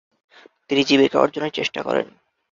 [0.69, 2.07] তিনি জীবিকা অর্জনের চেষ্টা করেন।